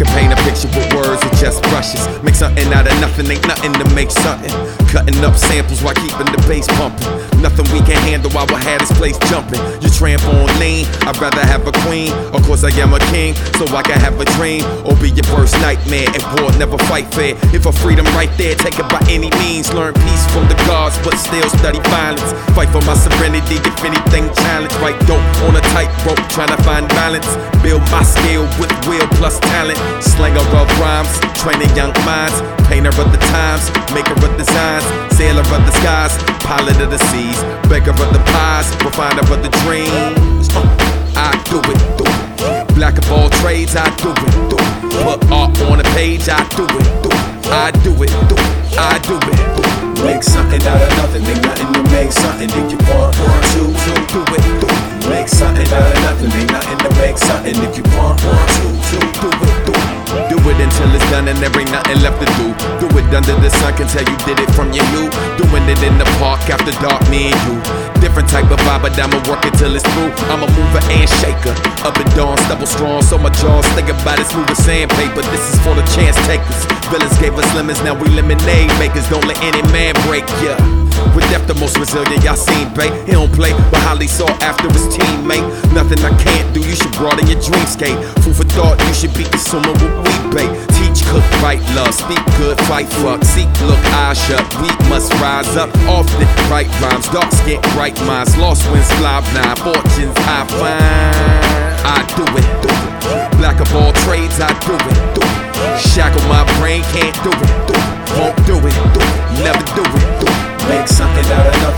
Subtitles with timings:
[0.00, 2.00] can paint a picture with words or just brushes.
[2.24, 4.48] Make something out of nothing, ain't nothing to make something.
[4.88, 7.04] Cutting up samples while keeping the bass pumping.
[7.44, 9.60] Nothing we can handle while we had this place jumping.
[9.84, 12.12] You tramp on lean, I'd rather have a queen.
[12.32, 15.28] Of course, I am a king, so I can have a dream or be your
[15.36, 16.08] worst nightmare.
[16.08, 17.36] And war never fight fair.
[17.52, 19.68] If a freedom right there, take it by any means.
[19.76, 22.32] Learn peace from the gods, but still study violence.
[22.56, 24.72] Fight for my serenity, if anything challenge.
[24.80, 27.28] Right dope on a tightrope, trying to find balance.
[27.60, 29.89] Build my skill with will plus talent.
[29.98, 31.10] Slanger of rhymes,
[31.42, 32.38] training young minds.
[32.70, 34.86] Painter of the times, maker of designs.
[35.16, 36.14] Sailor of the skies,
[36.46, 37.38] pilot of the seas.
[37.68, 40.48] Baker of the pies, refiner of the dreams.
[40.54, 40.62] Uh,
[41.16, 42.74] I do it, do it.
[42.74, 44.72] Black of all trades, I do it, do it.
[45.04, 47.30] Put art on a page, I do it, do it.
[47.50, 48.78] I do it, do it.
[48.78, 50.04] I do it, do it.
[50.04, 52.48] Make something out of nothing, make nothing to make something.
[52.48, 54.09] If you want, want to, to
[61.10, 62.54] done and there ain't nothing left to do.
[62.78, 65.12] Do it under the sun, can tell you did it from your youth.
[65.36, 67.58] Doing it in the park after dark, me and you.
[68.00, 70.14] Different type of vibe, but I'ma work it till it's through.
[70.30, 71.52] I'm a mover and shaker.
[71.84, 75.22] Up and down, stubble strong, so my jaws think about it smooth as sandpaper.
[75.34, 76.64] This is for the chance takers.
[76.88, 79.06] Villains gave us lemons, now we lemonade makers.
[79.10, 80.56] Don't let any man break ya.
[81.14, 82.92] With depth, the most resilient y'all seen, babe.
[83.06, 85.44] He don't play, but highly sought after his teammate.
[85.74, 87.98] Nothing I can't do, you should broaden your dreamscape.
[88.22, 90.52] Food for thought, you should be consuming we bake.
[90.78, 94.42] Teach, cook, write, love, speak good, fight, fuck, seek, look, eyes shut.
[94.62, 99.58] We must rise up, often right rhymes, dark skin, bright minds, lost winds, fly blind,
[99.58, 101.60] fortunes I find.
[101.84, 103.38] I do it, do it.
[103.38, 105.80] Black of all trades, I do it, do it.
[105.80, 108.00] Shackle my brain, can't do it, do it.
[108.18, 108.39] Won't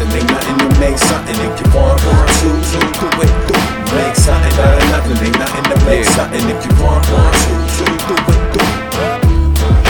[0.04, 1.36] nothing, make nothing to make something.
[1.36, 3.54] If you want, want to, to Do it, do
[3.94, 6.16] make something out of nothing, make nothing to make Yeah.
[6.16, 6.44] something.
[6.48, 8.60] If you want, want to, to Do it, do.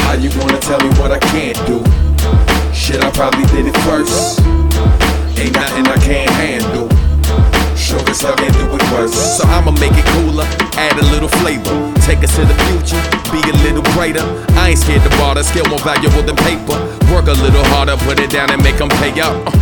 [0.02, 1.82] How you gonna tell me what I can't do?
[2.72, 4.40] Shit, I probably did it first.
[5.38, 6.88] Ain't nothing I can't handle.
[7.76, 9.14] Sure as hell can't do it worse.
[9.38, 10.46] So I'ma make it cooler,
[10.76, 11.72] add a little flavor.
[12.06, 13.00] Take us to the future,
[13.32, 14.22] be a little greater.
[14.60, 16.76] I ain't scared to barter, skill more valuable than paper.
[17.12, 19.34] Work a little harder, put it down and make them pay up.
[19.46, 19.61] Uh,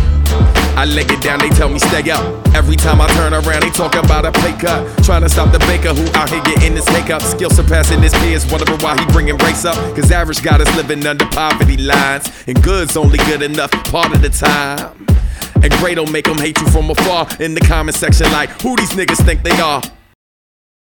[0.77, 2.23] I leg it down, they tell me stay up.
[2.55, 5.03] Every time I turn around, they talk about a pay cut.
[5.03, 7.21] Trying to stop the baker who out here getting his take up.
[7.21, 9.75] Skill surpassing his peers, wondering why he bringing race up.
[9.95, 12.31] Cause average got us living under poverty lines.
[12.47, 15.05] And goods only good enough part of the time.
[15.63, 17.27] And great don't make them hate you from afar.
[17.39, 19.81] In the comment section, like, who these niggas think they are?